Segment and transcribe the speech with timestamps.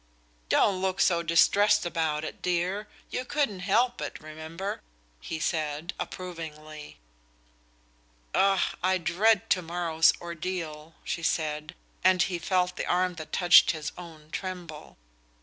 [0.49, 2.87] "Don't look so distressed about it, dear.
[3.11, 4.81] You couldn't help it, remember,"
[5.19, 6.97] he said, approvingly.
[8.33, 13.69] "Ach, I dread to morrow's ordeal!" she said, and he felt the arm that touched
[13.73, 14.97] his own tremble.